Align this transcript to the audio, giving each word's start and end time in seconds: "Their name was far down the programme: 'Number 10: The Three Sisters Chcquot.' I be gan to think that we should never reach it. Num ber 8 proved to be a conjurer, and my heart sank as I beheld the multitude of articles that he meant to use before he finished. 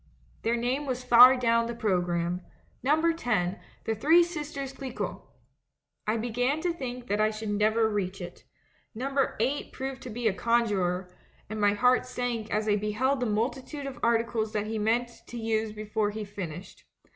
"Their 0.41 0.55
name 0.57 0.87
was 0.87 1.03
far 1.03 1.37
down 1.37 1.67
the 1.67 1.75
programme: 1.75 2.41
'Number 2.81 3.13
10: 3.13 3.59
The 3.83 3.93
Three 3.93 4.23
Sisters 4.23 4.73
Chcquot.' 4.73 5.21
I 6.07 6.17
be 6.17 6.31
gan 6.31 6.59
to 6.61 6.73
think 6.73 7.05
that 7.05 7.19
we 7.21 7.31
should 7.31 7.51
never 7.51 7.87
reach 7.87 8.19
it. 8.19 8.43
Num 8.95 9.13
ber 9.13 9.35
8 9.39 9.71
proved 9.71 10.01
to 10.01 10.09
be 10.09 10.27
a 10.27 10.33
conjurer, 10.33 11.13
and 11.51 11.61
my 11.61 11.73
heart 11.73 12.07
sank 12.07 12.49
as 12.49 12.67
I 12.67 12.77
beheld 12.77 13.19
the 13.19 13.27
multitude 13.27 13.85
of 13.85 13.99
articles 14.01 14.53
that 14.53 14.65
he 14.65 14.79
meant 14.79 15.21
to 15.27 15.37
use 15.37 15.71
before 15.71 16.09
he 16.09 16.25
finished. 16.25 16.83